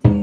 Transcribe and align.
Hej, 0.00 0.10
en 0.10 0.21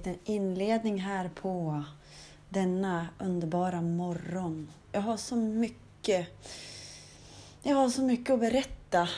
liten 0.00 0.18
inledning 0.24 0.98
här 1.00 1.30
på 1.34 1.84
denna 2.48 3.06
underbara 3.18 3.80
morgon. 3.80 4.68
Jag 4.92 5.00
har 5.00 5.16
så 5.16 5.36
mycket 5.36 6.28
jag 7.62 7.76
har 7.76 7.88
så 7.88 8.02
mycket 8.02 8.30
att 8.30 8.40
berätta 8.40 9.08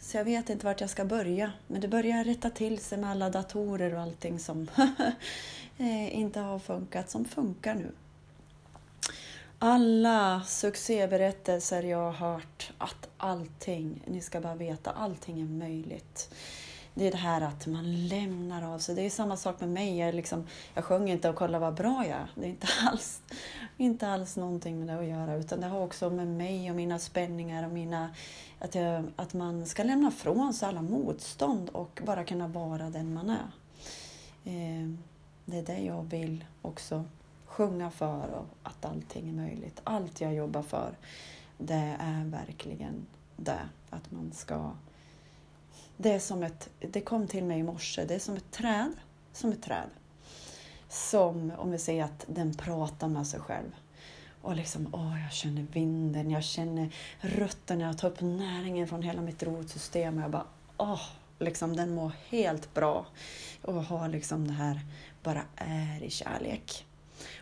så 0.00 0.16
jag 0.16 0.24
vet 0.24 0.50
inte 0.50 0.66
vart 0.66 0.80
jag 0.80 0.90
ska 0.90 1.04
börja. 1.04 1.52
Men 1.66 1.80
det 1.80 1.88
börjar 1.88 2.24
rätta 2.24 2.50
till 2.50 2.78
sig 2.78 2.98
med 2.98 3.10
alla 3.10 3.30
datorer 3.30 3.94
och 3.94 4.00
allting 4.00 4.38
som 4.38 4.68
eh, 5.78 6.18
inte 6.18 6.40
har 6.40 6.58
funkat, 6.58 7.10
som 7.10 7.24
funkar 7.24 7.74
nu. 7.74 7.92
Alla 9.58 10.42
succéberättelser 10.46 11.82
jag 11.82 12.12
har 12.12 12.30
hört, 12.32 12.72
att 12.78 13.08
allting, 13.16 14.02
ni 14.06 14.20
ska 14.20 14.40
bara 14.40 14.54
veta, 14.54 14.90
allting 14.90 15.40
är 15.40 15.44
möjligt 15.44 16.34
det 16.94 17.06
är 17.06 17.10
det 17.10 17.16
här 17.16 17.40
att 17.40 17.66
man 17.66 18.06
lämnar 18.06 18.74
av 18.74 18.78
sig. 18.78 18.94
Det 18.94 19.02
är 19.02 19.10
samma 19.10 19.36
sak 19.36 19.60
med 19.60 19.68
mig. 19.68 19.98
Jag, 19.98 20.14
liksom, 20.14 20.46
jag 20.74 20.84
sjunger 20.84 21.12
inte 21.12 21.28
och 21.28 21.36
kollar 21.36 21.58
vad 21.58 21.74
bra 21.74 22.06
jag 22.06 22.18
är. 22.18 22.30
Det 22.34 22.44
är 22.44 22.50
inte 22.50 22.66
alls, 22.88 23.22
inte 23.76 24.08
alls 24.08 24.36
någonting 24.36 24.78
med 24.78 24.88
det 24.88 24.98
att 24.98 25.06
göra. 25.06 25.34
Utan 25.34 25.60
det 25.60 25.66
har 25.66 25.80
också 25.80 26.10
med 26.10 26.26
mig 26.26 26.70
och 26.70 26.76
mina 26.76 26.98
spänningar 26.98 27.66
och 27.66 27.72
mina... 27.72 28.10
Att, 28.58 28.74
jag, 28.74 29.04
att 29.16 29.34
man 29.34 29.66
ska 29.66 29.82
lämna 29.82 30.10
från 30.10 30.54
sig 30.54 30.68
alla 30.68 30.82
motstånd 30.82 31.68
och 31.68 32.00
bara 32.06 32.24
kunna 32.24 32.48
vara 32.48 32.90
den 32.90 33.14
man 33.14 33.30
är. 33.30 33.50
Eh, 34.44 34.88
det 35.44 35.58
är 35.58 35.62
det 35.62 35.78
jag 35.78 36.02
vill 36.02 36.44
också 36.62 37.04
sjunga 37.46 37.90
för 37.90 38.30
och 38.30 38.46
att 38.62 38.84
allting 38.84 39.28
är 39.28 39.32
möjligt. 39.32 39.80
Allt 39.84 40.20
jag 40.20 40.34
jobbar 40.34 40.62
för, 40.62 40.92
det 41.58 41.96
är 42.00 42.24
verkligen 42.24 43.06
det. 43.36 43.60
Att 43.90 44.10
man 44.10 44.32
ska 44.32 44.70
det, 45.96 46.12
är 46.12 46.18
som 46.18 46.42
ett, 46.42 46.68
det 46.80 47.00
kom 47.00 47.26
till 47.26 47.44
mig 47.44 47.58
i 47.58 47.62
morse, 47.62 48.04
det 48.04 48.14
är 48.14 48.18
som 48.18 48.36
ett 48.36 48.50
träd. 48.50 48.92
Som 49.32 49.52
ett 49.52 49.62
träd. 49.62 49.88
Som, 50.88 51.52
om 51.58 51.70
vi 51.70 51.78
säger 51.78 52.04
att 52.04 52.24
den 52.26 52.54
pratar 52.54 53.08
med 53.08 53.26
sig 53.26 53.40
själv. 53.40 53.70
Och 54.42 54.56
liksom, 54.56 54.88
åh, 54.92 55.22
jag 55.22 55.32
känner 55.32 55.66
vinden, 55.72 56.30
jag 56.30 56.44
känner 56.44 56.94
rötterna, 57.20 57.84
jag 57.84 57.98
tar 57.98 58.10
upp 58.10 58.20
näringen 58.20 58.88
från 58.88 59.02
hela 59.02 59.22
mitt 59.22 59.42
rotsystem. 59.42 60.16
Och 60.16 60.22
jag 60.22 60.30
bara, 60.30 60.46
åh, 60.76 61.02
liksom, 61.38 61.76
den 61.76 61.94
mår 61.94 62.12
helt 62.28 62.74
bra. 62.74 63.06
Och 63.62 63.74
har 63.74 64.08
liksom 64.08 64.48
det 64.48 64.54
här, 64.54 64.80
bara 65.22 65.42
är 65.56 66.02
i 66.02 66.10
kärlek. 66.10 66.86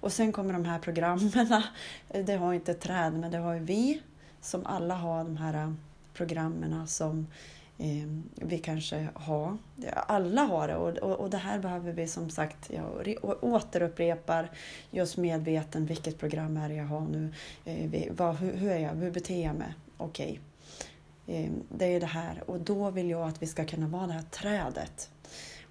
Och 0.00 0.12
sen 0.12 0.32
kommer 0.32 0.52
de 0.52 0.64
här 0.64 0.78
programmen. 0.78 1.62
Det 2.24 2.36
har 2.36 2.54
inte 2.54 2.74
träd, 2.74 3.12
men 3.12 3.30
det 3.30 3.38
har 3.38 3.54
ju 3.54 3.60
vi 3.60 4.02
som 4.40 4.66
alla 4.66 4.94
har 4.94 5.24
de 5.24 5.36
här 5.36 5.74
programmen 6.14 6.88
som 6.88 7.26
Ehm, 7.78 8.22
vi 8.34 8.58
kanske 8.58 9.08
har. 9.14 9.56
Alla 9.92 10.42
har 10.42 10.68
det 10.68 10.76
och, 10.76 10.98
och, 10.98 11.20
och, 11.20 11.30
det 11.30 11.36
här 11.36 11.58
behöver 11.58 11.92
vi 11.92 12.06
som 12.06 12.30
sagt, 12.30 12.70
jag 12.70 13.16
återupprepar, 13.40 14.50
just 14.90 15.16
medveten 15.16 15.86
vilket 15.86 16.18
program 16.18 16.56
är 16.56 16.68
det 16.68 16.74
jag 16.74 16.84
har 16.84 17.00
nu, 17.00 17.34
eh, 17.64 17.90
vi, 17.90 18.08
vad, 18.16 18.36
hur, 18.36 18.52
hur, 18.52 18.70
är 18.70 18.78
jag, 18.78 18.94
hur 18.94 19.10
beter 19.10 19.44
jag 19.44 19.54
mig? 19.54 19.74
Okej. 19.96 20.40
Okay. 21.24 21.44
Eh, 21.44 21.50
det 21.68 21.84
är 21.84 22.00
det 22.00 22.06
här 22.06 22.42
och 22.46 22.60
då 22.60 22.90
vill 22.90 23.10
jag 23.10 23.28
att 23.28 23.42
vi 23.42 23.46
ska 23.46 23.64
kunna 23.64 23.88
vara 23.88 24.06
det 24.06 24.12
här 24.12 24.22
trädet 24.30 25.10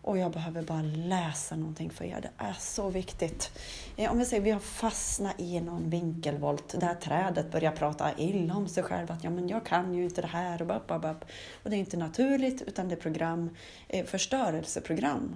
och 0.05 0.17
jag 0.17 0.31
behöver 0.31 0.61
bara 0.61 0.81
läsa 0.81 1.55
någonting 1.55 1.89
för 1.89 2.05
er. 2.05 2.21
Det 2.21 2.31
är 2.37 2.53
så 2.53 2.89
viktigt. 2.89 3.51
Eh, 3.95 4.11
om 4.11 4.19
vi 4.19 4.25
säger 4.25 4.43
vi 4.43 4.51
har 4.51 4.59
fastnat 4.59 5.39
i 5.39 5.61
någon 5.61 5.89
vinkelvolt 5.89 6.79
där 6.79 6.95
trädet 6.95 7.51
börjar 7.51 7.71
prata 7.71 8.17
illa 8.17 8.55
om 8.55 8.67
sig 8.67 8.83
själv. 8.83 9.11
Att 9.11 9.23
ja, 9.23 9.29
men 9.29 9.49
jag 9.49 9.65
kan 9.65 9.93
ju 9.93 10.03
inte 10.03 10.21
det 10.21 10.27
här 10.27 10.61
och 10.61 10.67
bap, 10.67 10.87
bap, 10.87 11.01
bap. 11.01 11.25
Och 11.63 11.69
det 11.69 11.75
är 11.75 11.77
inte 11.77 11.97
naturligt 11.97 12.61
utan 12.61 12.89
det 12.89 12.95
är 12.95 12.99
program, 12.99 13.49
eh, 13.87 14.05
förstörelseprogram. 14.05 15.35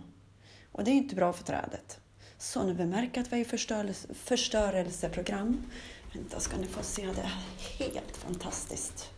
Och 0.71 0.83
det 0.83 0.91
är 0.91 0.95
inte 0.95 1.15
bra 1.15 1.33
för 1.33 1.43
trädet. 1.43 1.99
Så 2.37 2.63
när 2.63 2.73
vi 2.73 2.85
märker 2.85 3.21
att 3.21 3.33
vi 3.33 3.37
är 3.37 3.41
i 3.41 3.45
förstörelse, 3.45 4.07
förstörelseprogram, 4.13 5.65
vänta 6.13 6.39
ska 6.39 6.57
ni 6.57 6.67
få 6.67 6.83
se, 6.83 7.05
det 7.05 7.21
är 7.21 7.85
helt 7.85 8.17
fantastiskt. 8.17 9.09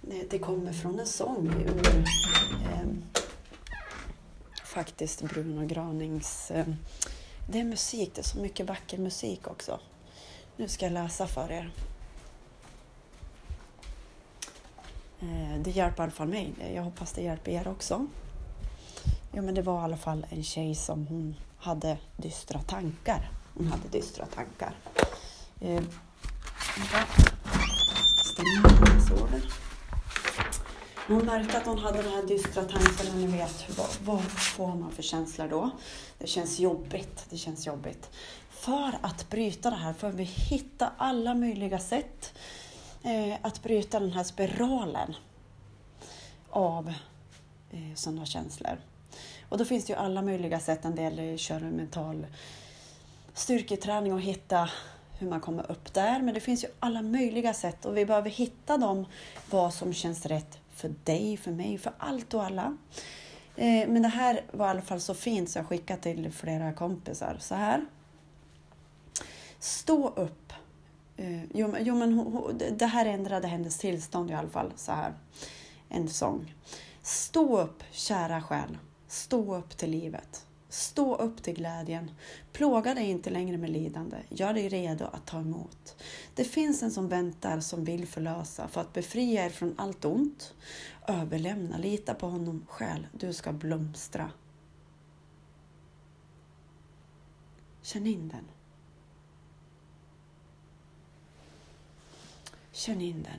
Det, 0.00 0.30
det 0.30 0.38
kommer 0.38 0.72
från 0.72 1.00
en 1.00 1.06
sång 1.06 1.46
ur 1.46 1.88
eh, 1.88 3.23
faktiskt 4.74 5.22
Bruno 5.22 5.66
Granings... 5.66 6.50
Eh, 6.50 6.66
det 7.48 7.60
är 7.60 7.64
musik, 7.64 8.10
det 8.14 8.20
är 8.20 8.24
så 8.24 8.38
mycket 8.38 8.66
vacker 8.66 8.98
musik 8.98 9.46
också. 9.46 9.80
Nu 10.56 10.68
ska 10.68 10.86
jag 10.86 10.92
läsa 10.92 11.26
för 11.26 11.52
er. 11.52 11.70
Eh, 15.20 15.58
det 15.58 15.70
hjälper 15.70 16.02
i 16.02 16.04
alla 16.04 16.12
fall 16.12 16.28
mig. 16.28 16.54
Jag 16.74 16.82
hoppas 16.82 17.12
det 17.12 17.22
hjälper 17.22 17.52
er 17.52 17.68
också. 17.68 18.06
Ja, 19.32 19.42
men 19.42 19.54
det 19.54 19.62
var 19.62 19.80
i 19.80 19.84
alla 19.84 19.96
fall 19.96 20.26
en 20.30 20.44
tjej 20.44 20.74
som 20.74 21.06
hon 21.06 21.34
hade 21.58 21.98
dystra 22.16 22.62
tankar. 22.62 23.30
Hon 23.54 23.66
hade 23.66 23.88
dystra 23.88 24.26
tankar. 24.26 24.74
Eh, 25.60 25.82
Stänger 28.24 29.00
sover. 29.00 29.42
Hon 31.08 31.24
märkte 31.24 31.58
att 31.58 31.66
hon 31.66 31.78
hade 31.78 32.02
de 32.02 32.08
här 32.08 32.22
dystra 32.22 32.62
tankarna, 32.62 33.14
ni 33.16 33.26
vet, 33.26 33.78
vad, 33.78 33.86
vad 34.04 34.22
får 34.22 34.74
man 34.74 34.90
för 34.90 35.02
känslor 35.02 35.48
då? 35.48 35.70
Det 36.18 36.26
känns 36.26 36.58
jobbigt, 36.58 37.26
det 37.30 37.36
känns 37.36 37.66
jobbigt. 37.66 38.10
För 38.50 38.98
att 39.02 39.30
bryta 39.30 39.70
det 39.70 39.76
här 39.76 39.92
får 39.92 40.10
vi 40.10 40.24
hitta 40.24 40.92
alla 40.96 41.34
möjliga 41.34 41.78
sätt 41.78 42.34
eh, 43.02 43.36
att 43.42 43.62
bryta 43.62 44.00
den 44.00 44.12
här 44.12 44.24
spiralen 44.24 45.14
av 46.50 46.88
eh, 47.70 47.94
sådana 47.94 48.26
känslor. 48.26 48.78
Och 49.48 49.58
då 49.58 49.64
finns 49.64 49.84
det 49.84 49.92
ju 49.92 49.98
alla 49.98 50.22
möjliga 50.22 50.60
sätt. 50.60 50.84
En 50.84 50.94
del 50.94 51.38
kör 51.38 51.60
mental 51.60 52.26
styrketräning 53.34 54.12
och 54.12 54.20
hitta 54.20 54.70
hur 55.18 55.28
man 55.28 55.40
kommer 55.40 55.70
upp 55.70 55.94
där. 55.94 56.22
Men 56.22 56.34
det 56.34 56.40
finns 56.40 56.64
ju 56.64 56.68
alla 56.80 57.02
möjliga 57.02 57.54
sätt 57.54 57.84
och 57.84 57.96
vi 57.96 58.06
behöver 58.06 58.30
hitta 58.30 58.76
dem, 58.76 59.06
vad 59.50 59.74
som 59.74 59.92
känns 59.92 60.26
rätt 60.26 60.58
för 60.74 60.94
dig, 61.04 61.36
för 61.36 61.50
mig, 61.50 61.78
för 61.78 61.92
allt 61.98 62.34
och 62.34 62.44
alla. 62.44 62.76
Eh, 63.56 63.88
men 63.88 64.02
det 64.02 64.08
här 64.08 64.44
var 64.52 64.66
i 64.66 64.70
alla 64.70 64.82
fall 64.82 65.00
så 65.00 65.14
fint 65.14 65.50
så 65.50 65.58
jag 65.58 65.66
skickade 65.66 66.02
till 66.02 66.32
flera 66.32 66.72
kompisar. 66.72 67.36
Så 67.40 67.54
här. 67.54 67.86
Stå 69.58 70.08
upp. 70.08 70.52
Jo, 71.52 71.74
jo 71.80 71.94
men 71.94 72.32
det 72.78 72.86
här 72.86 73.06
ändrade 73.06 73.48
hennes 73.48 73.78
tillstånd 73.78 74.30
i 74.30 74.34
alla 74.34 74.48
fall. 74.48 74.72
Så 74.76 74.92
här. 74.92 75.14
En 75.88 76.08
sång. 76.08 76.54
Stå 77.02 77.60
upp, 77.60 77.82
kära 77.90 78.42
själ. 78.42 78.78
Stå 79.08 79.56
upp 79.56 79.76
till 79.76 79.90
livet. 79.90 80.46
Stå 80.68 81.14
upp 81.14 81.42
till 81.42 81.54
glädjen. 81.54 82.10
Plåga 82.52 82.94
dig 82.94 83.10
inte 83.10 83.30
längre 83.30 83.56
med 83.56 83.70
lidande. 83.70 84.16
Gör 84.28 84.54
dig 84.54 84.68
redo 84.68 85.04
att 85.04 85.26
ta 85.26 85.40
emot. 85.40 85.96
Det 86.34 86.44
finns 86.44 86.82
en 86.82 86.90
som 86.90 87.08
väntar 87.08 87.60
som 87.60 87.84
vill 87.84 88.06
förlösa 88.06 88.68
för 88.68 88.80
att 88.80 88.92
befria 88.92 89.46
er 89.46 89.50
från 89.50 89.74
allt 89.78 90.04
ont. 90.04 90.54
Överlämna, 91.08 91.78
lita 91.78 92.14
på 92.14 92.26
honom 92.26 92.66
själv. 92.68 93.06
Du 93.12 93.32
ska 93.32 93.52
blomstra. 93.52 94.30
Känn 97.82 98.06
in 98.06 98.28
den. 98.28 98.44
Känn 102.72 103.00
in 103.00 103.22
den. 103.22 103.38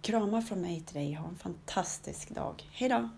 Kramar 0.00 0.40
från 0.40 0.60
mig 0.60 0.80
till 0.80 0.94
dig. 0.94 1.14
Ha 1.14 1.28
en 1.28 1.36
fantastisk 1.36 2.30
dag. 2.30 2.68
Hejdå! 2.72 3.08